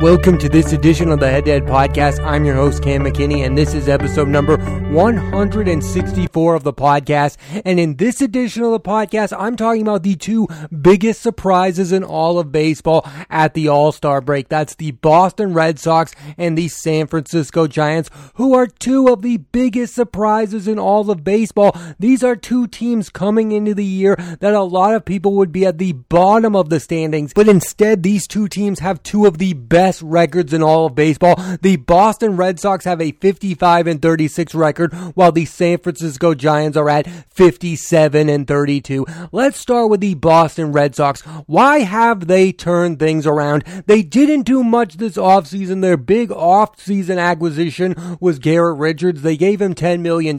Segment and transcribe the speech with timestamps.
[0.00, 2.24] Welcome to this edition of the Head to Head Podcast.
[2.24, 7.36] I'm your host, Cam McKinney, and this is episode number 164 of the podcast.
[7.64, 10.46] And in this edition of the podcast, I'm talking about the two
[10.80, 14.48] biggest surprises in all of baseball at the All Star break.
[14.48, 19.38] That's the Boston Red Sox and the San Francisco Giants, who are two of the
[19.38, 21.76] biggest surprises in all of baseball.
[21.98, 25.66] These are two teams coming into the year that a lot of people would be
[25.66, 29.54] at the bottom of the standings, but instead, these two teams have two of the
[29.54, 31.34] best best records in all of baseball.
[31.62, 36.76] The Boston Red Sox have a 55 and 36 record, while the San Francisco Giants
[36.76, 39.06] are at 57 and 32.
[39.32, 41.22] Let's start with the Boston Red Sox.
[41.46, 43.64] Why have they turned things around?
[43.86, 45.80] They didn't do much this offseason.
[45.80, 49.22] Their big offseason acquisition was Garrett Richards.
[49.22, 50.36] They gave him $10 million.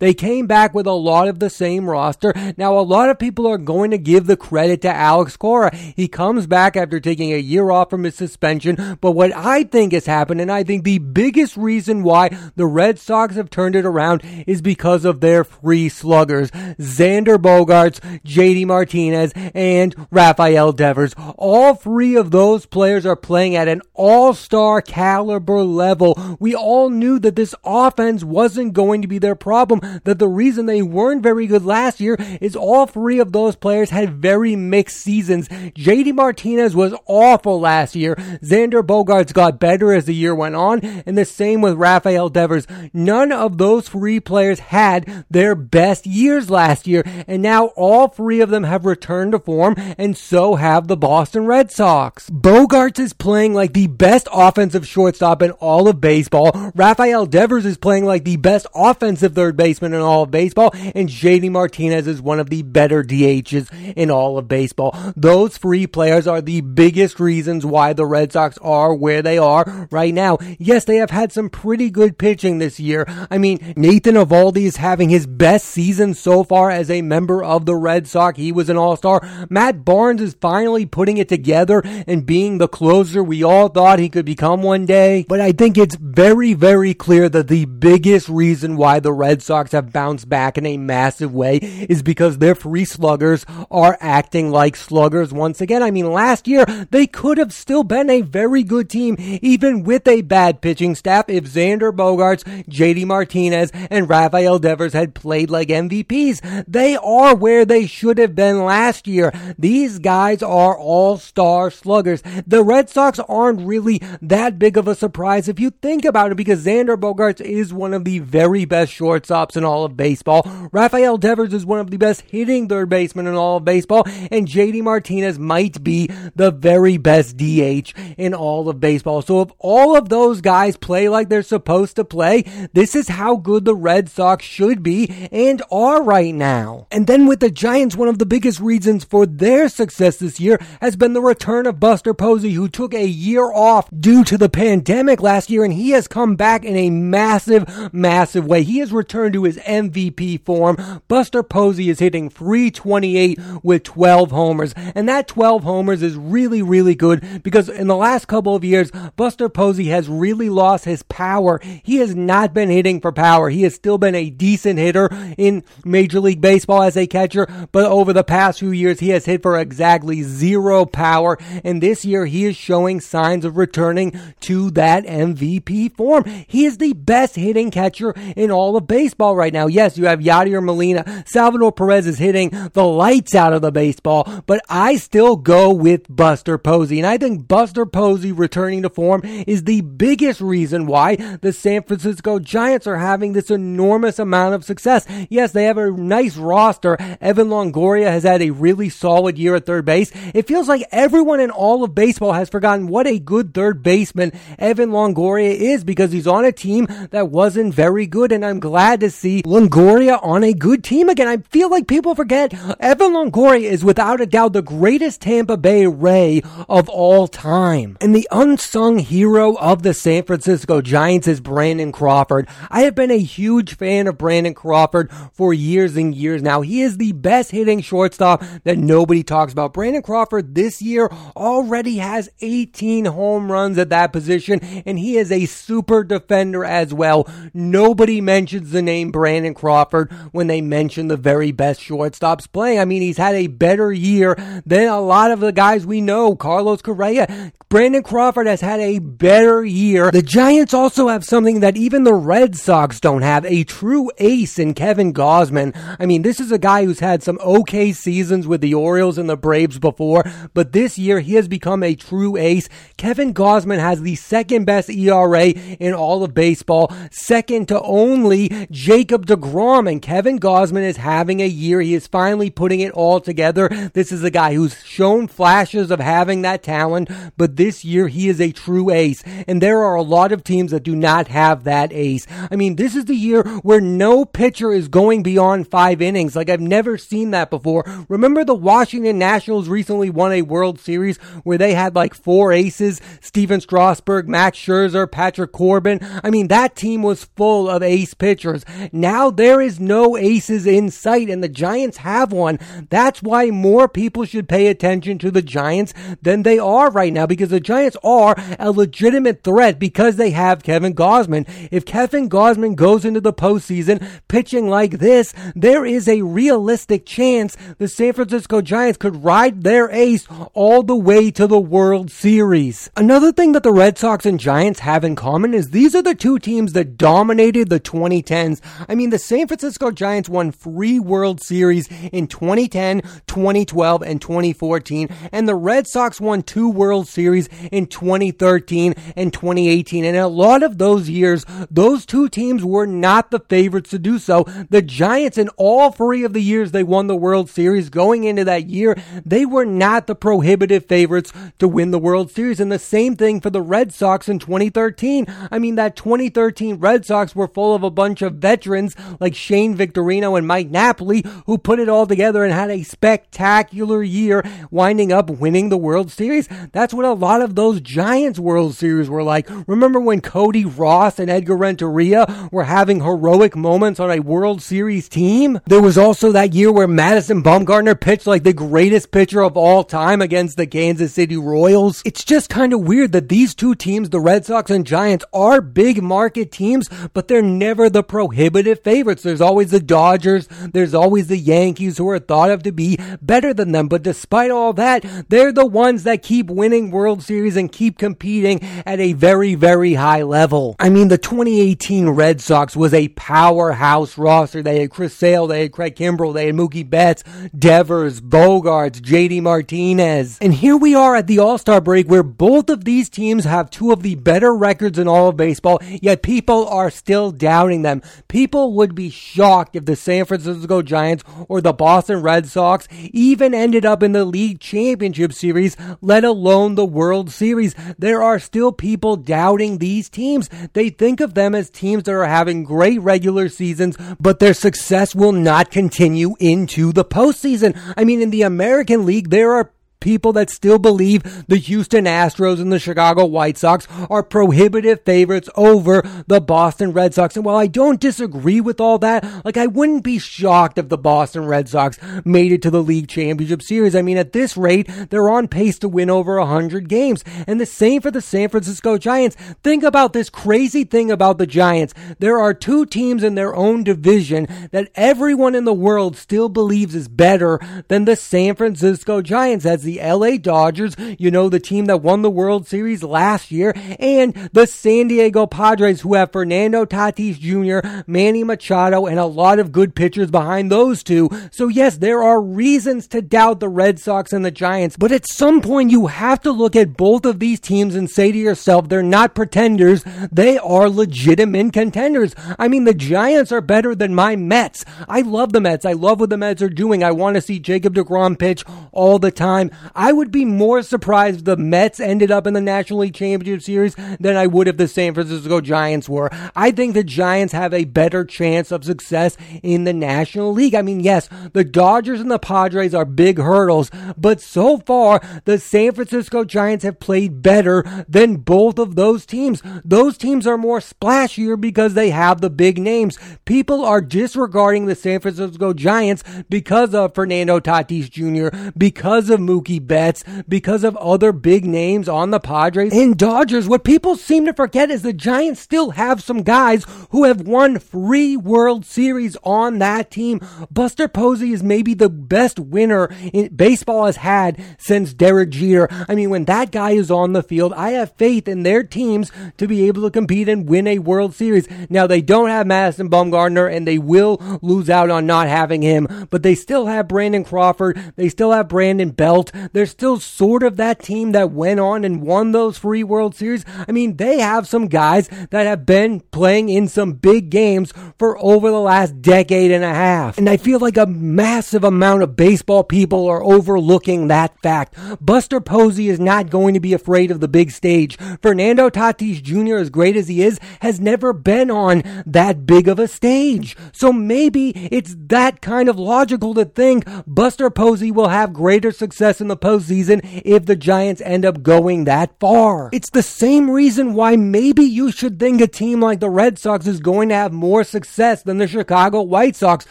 [0.00, 2.32] They came back with a lot of the same roster.
[2.56, 5.72] Now, a lot of people are going to give the credit to Alex Cora.
[5.76, 9.92] He comes back after taking a year off from his suspension but what I think
[9.92, 13.84] has happened, and I think the biggest reason why the Red Sox have turned it
[13.84, 16.50] around is because of their free sluggers.
[16.50, 21.14] Xander Bogaerts, JD Martinez, and Rafael Devers.
[21.36, 26.36] All three of those players are playing at an all-star caliber level.
[26.38, 30.66] We all knew that this offense wasn't going to be their problem, that the reason
[30.66, 34.98] they weren't very good last year is all three of those players had very mixed
[34.98, 35.48] seasons.
[35.48, 38.14] JD Martinez was awful last year.
[38.42, 42.28] Xander Xander Bogaerts got better as the year went on, and the same with Rafael
[42.28, 42.66] Devers.
[42.92, 48.40] None of those three players had their best years last year, and now all three
[48.40, 52.30] of them have returned to form, and so have the Boston Red Sox.
[52.30, 56.72] Bogaerts is playing like the best offensive shortstop in all of baseball.
[56.74, 61.08] Rafael Devers is playing like the best offensive third baseman in all of baseball, and
[61.08, 64.96] JD Martinez is one of the better DHs in all of baseball.
[65.16, 69.88] Those three players are the biggest reasons why the Red Sox are where they are
[69.90, 70.38] right now.
[70.58, 73.04] Yes, they have had some pretty good pitching this year.
[73.30, 77.66] I mean, Nathan Eovaldi is having his best season so far as a member of
[77.66, 78.38] the Red Sox.
[78.38, 79.20] He was an all-star.
[79.48, 84.08] Matt Barnes is finally putting it together and being the closer we all thought he
[84.08, 85.24] could become one day.
[85.28, 89.72] But I think it's very, very clear that the biggest reason why the Red Sox
[89.72, 94.76] have bounced back in a massive way is because their free sluggers are acting like
[94.76, 95.82] sluggers once again.
[95.82, 99.84] I mean, last year they could have still been a very very good team, even
[99.84, 105.50] with a bad pitching staff, if Xander Bogaerts, JD Martinez, and Rafael Devers had played
[105.50, 106.64] like MVPs.
[106.66, 109.32] They are where they should have been last year.
[109.56, 112.24] These guys are all-star sluggers.
[112.44, 116.36] The Red Sox aren't really that big of a surprise if you think about it
[116.36, 120.42] because Xander Bogaerts is one of the very best shortstops in all of baseball.
[120.72, 124.48] Rafael Devers is one of the best hitting third basemen in all of baseball and
[124.48, 129.20] JD Martinez might be the very best DH in all of baseball.
[129.20, 132.42] So if all of those guys play like they're supposed to play,
[132.72, 136.86] this is how good the Red Sox should be and are right now.
[136.90, 140.58] And then with the Giants, one of the biggest reasons for their success this year
[140.80, 144.48] has been the return of Buster Posey, who took a year off due to the
[144.48, 148.62] pandemic last year, and he has come back in a massive, massive way.
[148.62, 151.02] He has returned to his MVP form.
[151.08, 156.94] Buster Posey is hitting 328 with 12 homers, and that 12 homers is really, really
[156.94, 161.60] good because in the last couple of years, Buster Posey has really lost his power.
[161.82, 163.50] He has not been hitting for power.
[163.50, 167.86] He has still been a decent hitter in Major League Baseball as a catcher, but
[167.86, 171.36] over the past few years, he has hit for exactly zero power.
[171.64, 176.24] And this year, he is showing signs of returning to that MVP form.
[176.46, 179.66] He is the best hitting catcher in all of baseball right now.
[179.66, 181.24] Yes, you have Yadier Molina.
[181.26, 186.06] Salvador Perez is hitting the lights out of the baseball, but I still go with
[186.08, 186.98] Buster Posey.
[186.98, 191.54] And I think Buster Posey Posey returning to form is the biggest reason why the
[191.54, 195.06] San Francisco Giants are having this enormous amount of success.
[195.30, 196.98] Yes, they have a nice roster.
[197.18, 200.12] Evan Longoria has had a really solid year at third base.
[200.34, 204.32] It feels like everyone in all of baseball has forgotten what a good third baseman
[204.58, 209.00] Evan Longoria is because he's on a team that wasn't very good and I'm glad
[209.00, 211.26] to see Longoria on a good team again.
[211.26, 215.86] I feel like people forget Evan Longoria is without a doubt the greatest Tampa Bay
[215.86, 217.96] Ray of all time.
[218.02, 222.48] And the unsung hero of the San Francisco Giants is Brandon Crawford.
[222.70, 226.62] I have been a huge fan of Brandon Crawford for years and years now.
[226.62, 229.74] He is the best hitting shortstop that nobody talks about.
[229.74, 235.30] Brandon Crawford this year already has 18 home runs at that position, and he is
[235.30, 237.28] a super defender as well.
[237.52, 242.78] Nobody mentions the name Brandon Crawford when they mention the very best shortstops playing.
[242.78, 246.34] I mean, he's had a better year than a lot of the guys we know.
[246.34, 247.52] Carlos Correa.
[247.68, 250.12] Brandon Brandon Crawford has had a better year.
[250.12, 254.60] The Giants also have something that even the Red Sox don't have, a true ace
[254.60, 255.76] in Kevin Gausman.
[255.98, 259.28] I mean, this is a guy who's had some okay seasons with the Orioles and
[259.28, 260.22] the Braves before,
[260.54, 262.68] but this year he has become a true ace.
[262.96, 269.26] Kevin Gausman has the second best ERA in all of baseball, second to only Jacob
[269.26, 271.80] DeGrom, and Kevin Gausman is having a year.
[271.80, 273.68] He is finally putting it all together.
[273.94, 278.28] This is a guy who's shown flashes of having that talent, but this year he
[278.28, 279.22] is a true ace.
[279.46, 282.26] And there are a lot of teams that do not have that ace.
[282.50, 286.36] I mean, this is the year where no pitcher is going beyond five innings.
[286.36, 287.84] Like I've never seen that before.
[288.08, 293.00] Remember the Washington Nationals recently won a World Series where they had like four aces,
[293.20, 296.00] Stephen Strasburg, Max Scherzer, Patrick Corbin.
[296.22, 298.64] I mean, that team was full of ace pitchers.
[298.92, 302.58] Now there is no aces in sight and the Giants have one.
[302.90, 307.26] That's why more people should pay attention to the Giants than they are right now
[307.26, 311.48] because the Giants are a legitimate threat because they have Kevin Gausman.
[311.70, 317.56] If Kevin Gausman goes into the postseason pitching like this, there is a realistic chance
[317.78, 322.90] the San Francisco Giants could ride their ace all the way to the World Series.
[322.96, 326.16] Another thing that the Red Sox and Giants have in common is these are the
[326.16, 328.60] two teams that dominated the 2010s.
[328.88, 335.08] I mean, the San Francisco Giants won three World Series in 2010, 2012, and 2014,
[335.30, 340.04] and the Red Sox won two World Series in 2013 and 2018.
[340.04, 344.18] And a lot of those years, those two teams were not the favorites to do
[344.18, 344.44] so.
[344.70, 348.44] The Giants, in all three of the years they won the World Series, going into
[348.44, 352.60] that year, they were not the prohibitive favorites to win the World Series.
[352.60, 355.26] And the same thing for the Red Sox in 2013.
[355.50, 359.76] I mean, that 2013 Red Sox were full of a bunch of veterans like Shane
[359.76, 365.12] Victorino and Mike Napoli who put it all together and had a spectacular year, winding
[365.12, 366.48] up winning the World Series.
[366.72, 369.48] That's what a lot of those Giants World Series were like.
[369.66, 375.08] Remember when Cody Ross and Edgar Renteria were having heroic moments on a World Series
[375.08, 375.60] team?
[375.66, 379.84] There was also that year where Madison Bumgarner pitched like the greatest pitcher of all
[379.84, 382.02] time against the Kansas City Royals.
[382.04, 385.60] It's just kind of weird that these two teams, the Red Sox and Giants, are
[385.60, 389.22] big market teams, but they're never the prohibitive favorites.
[389.22, 393.54] There's always the Dodgers, there's always the Yankees who are thought of to be better
[393.54, 393.88] than them.
[393.88, 398.62] But despite all that, they're the ones that keep winning World Series and keep competing
[398.86, 400.76] at a very, very high level.
[400.78, 404.62] I mean, the 2018 Red Sox was a powerhouse roster.
[404.62, 407.24] They had Chris Sale, they had Craig Kimbrel, they had Mookie Betts,
[407.56, 410.38] Devers, Bogaerts, JD Martinez.
[410.40, 413.92] And here we are at the All-Star break where both of these teams have two
[413.92, 418.02] of the better records in all of baseball, yet people are still doubting them.
[418.28, 423.54] People would be shocked if the San Francisco Giants or the Boston Red Sox even
[423.54, 427.74] ended up in the league championship series, let alone the World Series.
[427.98, 430.48] There are still people doubting these teams.
[430.72, 435.14] They think of them as teams that are having great regular seasons, but their success
[435.14, 437.78] will not continue into the postseason.
[437.96, 442.60] I mean, in the American League, there are people that still believe the Houston Astros
[442.60, 447.36] and the Chicago White Sox are prohibitive favorites over the Boston Red Sox.
[447.36, 450.98] And while I don't disagree with all that, like I wouldn't be shocked if the
[450.98, 453.94] Boston Red Sox made it to the league championship series.
[453.94, 457.24] I mean, at this rate, they're on pace to win over 100 games.
[457.46, 459.36] And the same for the San Francisco Giants.
[459.62, 461.94] Think about this crazy thing about the Giants.
[462.18, 466.94] There are two teams in their own division that everyone in the world still believes
[466.94, 471.58] is better than the San Francisco Giants as the the LA Dodgers, you know, the
[471.58, 476.32] team that won the World Series last year, and the San Diego Padres, who have
[476.32, 481.28] Fernando Tatis Jr., Manny Machado, and a lot of good pitchers behind those two.
[481.50, 485.28] So, yes, there are reasons to doubt the Red Sox and the Giants, but at
[485.28, 488.88] some point you have to look at both of these teams and say to yourself,
[488.88, 492.34] they're not pretenders, they are legitimate contenders.
[492.58, 494.84] I mean, the Giants are better than my Mets.
[495.08, 495.84] I love the Mets.
[495.84, 497.02] I love what the Mets are doing.
[497.02, 499.70] I want to see Jacob DeGrom pitch all the time.
[499.94, 503.62] I would be more surprised if the Mets ended up in the National League Championship
[503.62, 506.30] Series than I would if the San Francisco Giants were.
[506.56, 510.74] I think the Giants have a better chance of success in the National League.
[510.74, 515.58] I mean, yes, the Dodgers and the Padres are big hurdles, but so far, the
[515.58, 519.62] San Francisco Giants have played better than both of those teams.
[519.84, 523.18] Those teams are more splashier because they have the big names.
[523.44, 529.69] People are disregarding the San Francisco Giants because of Fernando Tatis Jr., because of Mookie
[529.70, 533.68] Mookie Betts, because of other big names on the Padres and Dodgers.
[533.68, 537.78] What people seem to forget is the Giants still have some guys who have won
[537.78, 540.40] three World Series on that team.
[540.70, 545.88] Buster Posey is maybe the best winner in baseball has had since Derek Jeter.
[546.08, 549.30] I mean, when that guy is on the field, I have faith in their teams
[549.58, 551.68] to be able to compete and win a World Series.
[551.88, 556.28] Now, they don't have Madison Bumgarner and they will lose out on not having him,
[556.30, 558.00] but they still have Brandon Crawford.
[558.16, 559.52] They still have Brandon Belt.
[559.72, 563.64] They're still sort of that team that went on and won those three World Series.
[563.88, 568.38] I mean, they have some guys that have been playing in some big games for
[568.38, 570.38] over the last decade and a half.
[570.38, 574.94] And I feel like a massive amount of baseball people are overlooking that fact.
[575.20, 578.16] Buster Posey is not going to be afraid of the big stage.
[578.42, 582.98] Fernando Tatis Jr., as great as he is, has never been on that big of
[582.98, 583.76] a stage.
[583.92, 589.40] So maybe it's that kind of logical to think Buster Posey will have greater success
[589.40, 592.88] in the postseason if the Giants end up going that far.
[592.92, 596.86] It's the same reason why maybe you should think a team like the Red Sox
[596.86, 599.86] is going to have more success than the Chicago White Sox.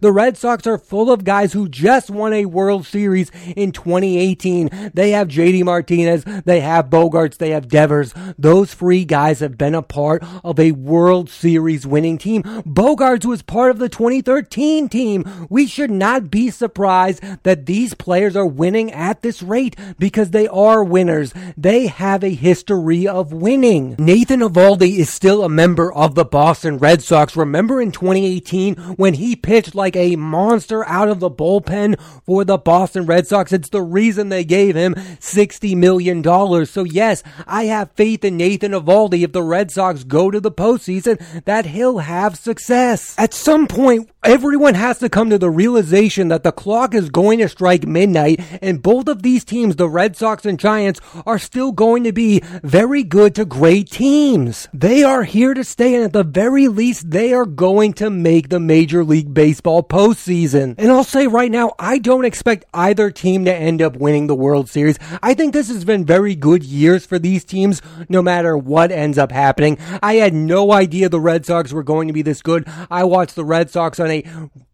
[0.00, 4.90] The Red Sox are full of guys who just won a World Series in 2018.
[4.92, 8.12] They have JD Martinez, they have Bogaerts, they have Devers.
[8.36, 12.42] Those three guys have been a part of a World Series winning team.
[12.42, 15.46] Bogaerts was part of the 2013 team.
[15.48, 20.48] We should not be surprised that these players are winning at this rate because they
[20.48, 21.34] are winners.
[21.54, 23.94] They have a history of winning.
[23.98, 27.36] Nathan Eovaldi is still a member of the Boston Red Sox.
[27.36, 32.56] Remember in 2018 when he pitched like a monster out of the bullpen for the
[32.56, 33.52] Boston Red Sox?
[33.52, 36.24] It's the reason they gave him $60 million.
[36.64, 39.24] So yes, I have faith in Nathan Eovaldi.
[39.24, 43.14] if the Red Sox go to the postseason that he'll have success.
[43.18, 47.40] At some point, everyone has to come to the realization that the clock is going
[47.40, 51.72] to strike midnight and both of these teams, the Red Sox and Giants, are still
[51.72, 54.68] going to be very good to great teams.
[54.72, 58.48] They are here to stay and at the very least, they are going to make
[58.48, 60.74] the Major League Baseball postseason.
[60.78, 64.34] And I'll say right now, I don't expect either team to end up winning the
[64.34, 64.98] World Series.
[65.22, 69.18] I think this has been very good years for these teams, no matter what ends
[69.18, 69.78] up happening.
[70.02, 72.68] I had no idea the Red Sox were going to be this good.
[72.90, 74.24] I watched the Red Sox on a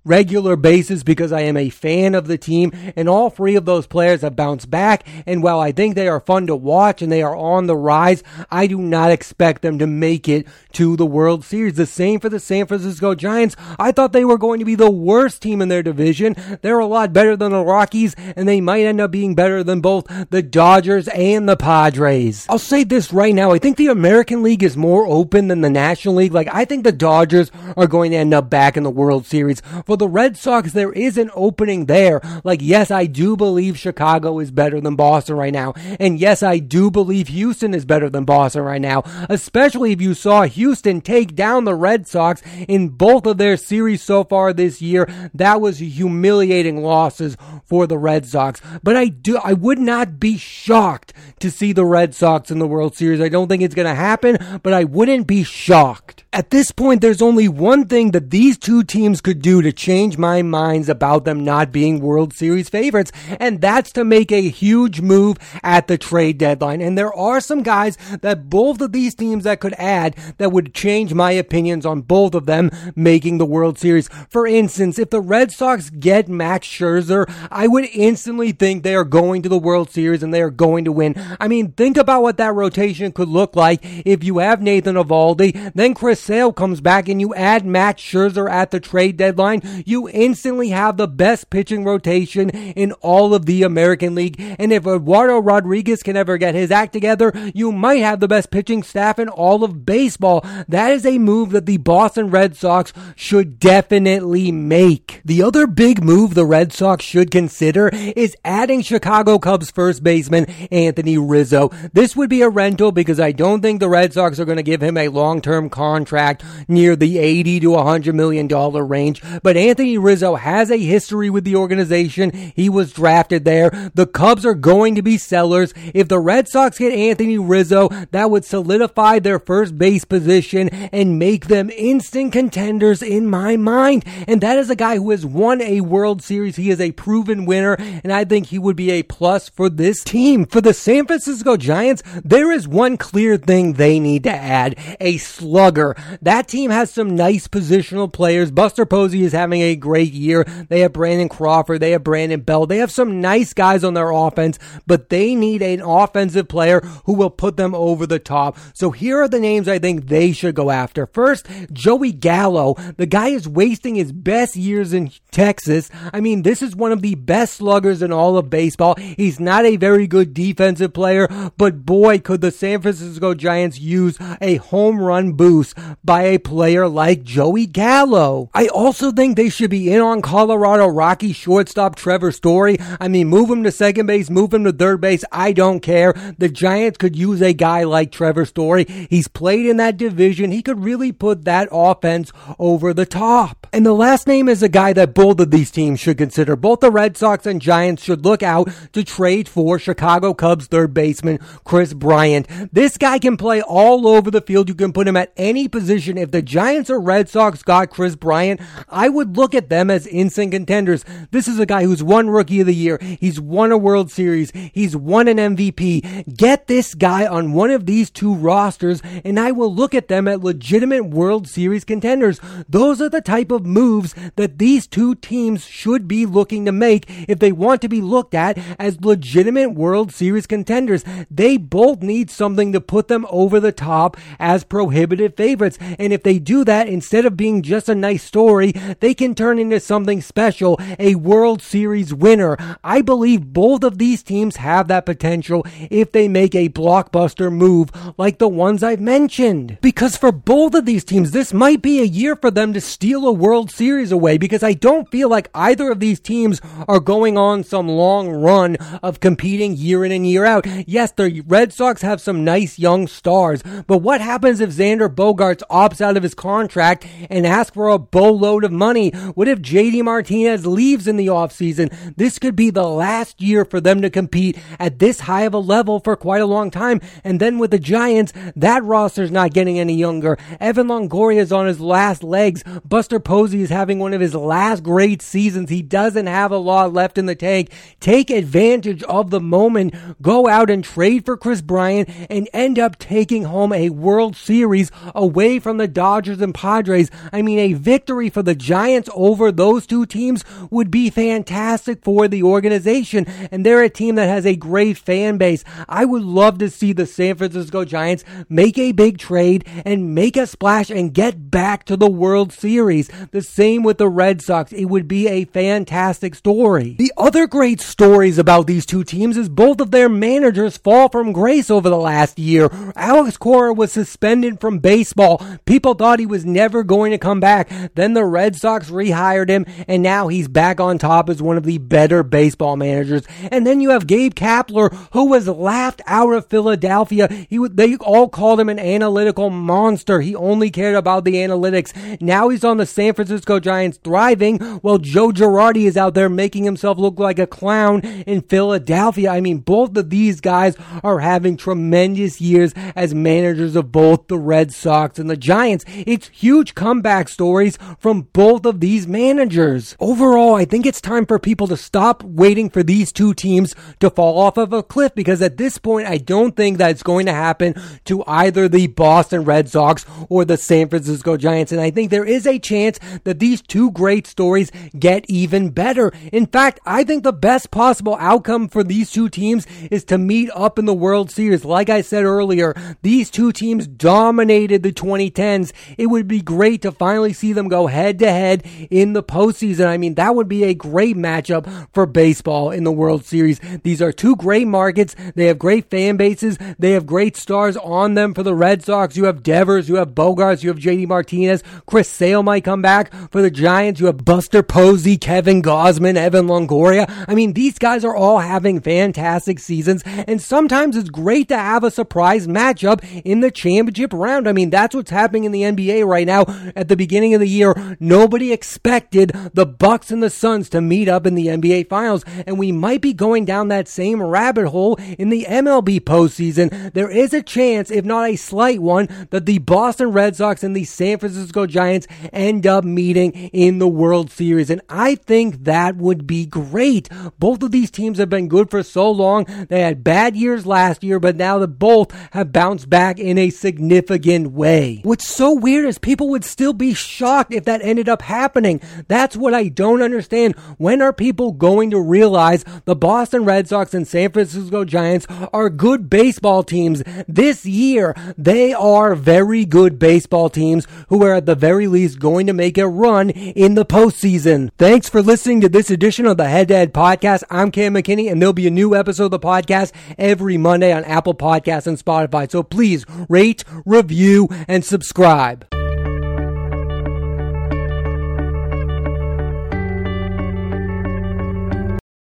[0.04, 3.86] regular basis because I am a fan of the team and all three of those
[3.86, 7.22] players have bounced back and while I think they are fun to watch and they
[7.22, 11.44] are on the rise, I do not expect them to make it to the World
[11.44, 11.74] Series.
[11.74, 13.56] The same for the San Francisco Giants.
[13.78, 16.36] I thought they were going to be the worst team in their division.
[16.60, 19.80] They're a lot better than the Rockies and they might end up being better than
[19.80, 22.46] both the Dodgers and the Padres.
[22.48, 23.52] I'll say this right now.
[23.52, 26.32] I think the American League is more open than the National League.
[26.32, 29.62] Like I think the Dodgers are going to end up back in the World Series.
[29.86, 32.20] For the Red Sox, there is an opening there.
[32.44, 35.74] Like, yes, I do believe Chicago is better than Boston right now.
[35.98, 39.02] And yes, I do believe Houston is better than Boston right now.
[39.28, 44.02] Especially if you saw Houston take down the Red Sox in both of their series
[44.02, 45.08] so far this year.
[45.34, 48.60] That was humiliating losses for the Red Sox.
[48.82, 52.66] But I do, I would not be shocked to see the Red Sox in the
[52.66, 53.20] World Series.
[53.20, 56.24] I don't think it's going to happen, but I wouldn't be shocked.
[56.32, 60.16] At this point, there's only one thing that these two teams could do to change
[60.16, 65.02] my minds about them not being World Series favorites, and that's to make a huge
[65.02, 66.80] move at the trade deadline.
[66.80, 70.72] And there are some guys that both of these teams that could add that would
[70.72, 74.08] change my opinions on both of them making the World Series.
[74.30, 79.04] For instance, if the Red Sox get Max Scherzer, I would instantly think they are
[79.04, 81.14] going to the World Series and they are going to win.
[81.38, 85.74] I mean, think about what that rotation could look like if you have Nathan Eovaldi,
[85.74, 89.60] then Chris Sale comes back and you add Max Scherzer at the trade deadline.
[89.84, 94.36] You instantly have the best pitching rotation in all of the American League.
[94.58, 98.50] And if Eduardo Rodriguez can ever get his act together, you might have the best
[98.50, 100.44] pitching staff in all of baseball.
[100.68, 105.20] That is a move that the Boston Red Sox should definitely make.
[105.24, 110.46] The other big move the Red Sox should consider is adding Chicago Cubs first baseman
[110.70, 111.70] Anthony Rizzo.
[111.92, 114.62] This would be a rental because I don't think the Red Sox are going to
[114.62, 119.22] give him a long-term contract near the 80 to 100 million dollar range.
[119.42, 122.32] But Anthony Rizzo has a history with the organization.
[122.54, 123.70] He was drafted there.
[123.94, 125.72] The Cubs are going to be sellers.
[125.94, 131.18] If the Red Sox get Anthony Rizzo, that would solidify their first base position and
[131.18, 134.04] make them instant contenders in my mind.
[134.28, 136.56] And that is a guy who has won a World Series.
[136.56, 140.04] He is a proven winner, and I think he would be a plus for this
[140.04, 140.44] team.
[140.44, 145.16] For the San Francisco Giants, there is one clear thing they need to add a
[145.16, 145.96] slugger.
[146.20, 148.50] That team has some nice positional players.
[148.50, 150.44] Buster Posey is having a great year.
[150.68, 151.80] They have Brandon Crawford.
[151.80, 152.68] They have Brandon Belt.
[152.68, 157.14] They have some nice guys on their offense, but they need an offensive player who
[157.14, 158.56] will put them over the top.
[158.72, 161.06] So here are the names I think they should go after.
[161.06, 162.74] First, Joey Gallo.
[162.96, 165.90] The guy is wasting his best years in Texas.
[166.12, 168.94] I mean, this is one of the best sluggers in all of baseball.
[168.94, 174.18] He's not a very good defensive player, but boy, could the San Francisco Giants use
[174.40, 178.50] a home run boost by a player like Joey Gallo.
[178.54, 182.76] I also think they should be in on Colorado Rocky shortstop Trevor Story.
[183.00, 185.24] I mean, move him to second base, move him to third base.
[185.32, 186.12] I don't care.
[186.38, 188.84] The Giants could use a guy like Trevor Story.
[189.10, 190.50] He's played in that division.
[190.50, 193.66] He could really put that offense over the top.
[193.72, 196.56] And the last name is a guy that both of these teams should consider.
[196.56, 200.94] Both the Red Sox and Giants should look out to trade for Chicago Cubs third
[200.94, 202.46] baseman Kris Bryant.
[202.72, 204.68] This guy can play all over the field.
[204.68, 206.18] You can put him at any position.
[206.18, 210.06] If the Giants or Red Sox got Kris Bryant, I would look at them as
[210.06, 211.04] instant contenders.
[211.30, 212.98] This is a guy who's won Rookie of the Year.
[213.20, 214.50] He's won a World Series.
[214.72, 216.36] He's won an MVP.
[216.36, 220.28] Get this guy on one of these two rosters, and I will look at them
[220.28, 222.40] at legitimate World Series contenders.
[222.68, 227.04] Those are the type of moves that these two teams should be looking to make
[227.28, 231.04] if they want to be looked at as legitimate World Series contenders.
[231.30, 235.78] They both need something to put them over the top as prohibitive favorites.
[235.98, 239.58] And if they do that, instead of being just a nice story, they can turn
[239.58, 242.56] into something special, a World Series winner.
[242.82, 247.90] I believe both of these teams have that potential if they make a blockbuster move
[248.18, 249.78] like the ones I've mentioned.
[249.80, 253.26] Because for both of these teams, this might be a year for them to steal
[253.26, 257.38] a World Series away because I don't feel like either of these teams are going
[257.38, 260.66] on some long run of competing year in and year out.
[260.86, 265.62] Yes, the Red Sox have some nice young stars, but what happens if Xander Bogaerts
[265.70, 269.03] opts out of his contract and asks for a boatload of money?
[269.10, 271.94] What if JD Martinez leaves in the offseason?
[272.16, 275.58] This could be the last year for them to compete at this high of a
[275.58, 277.00] level for quite a long time.
[277.22, 280.38] And then with the Giants, that roster's not getting any younger.
[280.60, 282.62] Evan Longoria is on his last legs.
[282.84, 285.70] Buster Posey is having one of his last great seasons.
[285.70, 287.70] He doesn't have a lot left in the tank.
[288.00, 289.94] Take advantage of the moment.
[290.22, 294.90] Go out and trade for Kris Bryant and end up taking home a World Series
[295.14, 297.10] away from the Dodgers and Padres.
[297.32, 302.28] I mean, a victory for the Giants over those two teams would be fantastic for
[302.28, 303.26] the organization.
[303.50, 305.64] And they're a team that has a great fan base.
[305.88, 310.36] I would love to see the San Francisco Giants make a big trade and make
[310.36, 313.10] a splash and get back to the World Series.
[313.30, 314.72] The same with the Red Sox.
[314.72, 316.96] It would be a fantastic story.
[316.98, 321.32] The other great stories about these two teams is both of their managers fall from
[321.32, 322.68] grace over the last year.
[322.96, 325.44] Alex Cora was suspended from baseball.
[325.64, 327.70] People thought he was never going to come back.
[327.94, 331.64] Then the Red Sox rehired him, and now he's back on top as one of
[331.64, 333.24] the better baseball managers.
[333.50, 337.28] And then you have Gabe Kapler, who was laughed out of Philadelphia.
[337.48, 340.20] He they all called him an analytical monster.
[340.20, 342.20] He only cared about the analytics.
[342.20, 346.64] Now he's on the San Francisco Giants thriving, while Joe Girardi is out there making
[346.64, 349.30] himself look like a clown in Philadelphia.
[349.30, 354.38] I mean, both of these guys are having tremendous years as managers of both the
[354.38, 355.84] Red Sox and the Giants.
[355.88, 359.96] It's huge comeback stories from both of these managers.
[360.00, 364.10] Overall, I think it's time for people to stop waiting for these two teams to
[364.10, 367.26] fall off of a cliff because at this point, I don't think that it's going
[367.26, 371.72] to happen to either the Boston Red Sox or the San Francisco Giants.
[371.72, 376.12] And I think there is a chance that these two great stories get even better.
[376.32, 380.50] In fact, I think the best possible outcome for these two teams is to meet
[380.54, 381.64] up in the World Series.
[381.64, 385.72] Like I said earlier, these two teams dominated the 2010s.
[385.98, 388.53] It would be great to finally see them go head to head
[388.90, 389.86] in the postseason.
[389.86, 393.60] I mean, that would be a great matchup for baseball in the World Series.
[393.82, 395.14] These are two great markets.
[395.34, 396.58] They have great fan bases.
[396.78, 399.16] They have great stars on them for the Red Sox.
[399.16, 401.62] You have Devers, you have Bogaerts, you have JD Martinez.
[401.86, 404.00] Chris Sale might come back for the Giants.
[404.00, 407.06] You have Buster Posey, Kevin Gausman, Evan Longoria.
[407.28, 411.84] I mean, these guys are all having fantastic seasons, and sometimes it's great to have
[411.84, 414.48] a surprise matchup in the championship round.
[414.48, 416.44] I mean, that's what's happening in the NBA right now.
[416.76, 421.08] At the beginning of the year, nobody expected the Bucks and the Suns to meet
[421.08, 424.96] up in the NBA Finals, and we might be going down that same rabbit hole
[425.18, 426.92] in the MLB postseason.
[426.92, 430.74] There is a chance, if not a slight one, that the Boston Red Sox and
[430.76, 435.96] the San Francisco Giants end up meeting in the World Series, and I think that
[435.96, 437.08] would be great.
[437.38, 439.44] Both of these teams have been good for so long.
[439.68, 443.50] They had bad years last year, but now the both have bounced back in a
[443.50, 445.00] significant way.
[445.02, 448.80] What's so weird is people would still be shocked if that ended up happening?
[449.08, 450.54] That's what I don't understand.
[450.78, 455.70] When are people going to realize the Boston Red Sox and San Francisco Giants are
[455.70, 458.14] good baseball teams this year?
[458.36, 462.76] They are very good baseball teams who are at the very least going to make
[462.76, 464.70] a run in the postseason.
[464.78, 467.44] Thanks for listening to this edition of the Head to Head Podcast.
[467.50, 471.04] I'm Cam McKinney, and there'll be a new episode of the podcast every Monday on
[471.04, 472.50] Apple Podcasts and Spotify.
[472.50, 475.83] So please rate, review, and subscribe.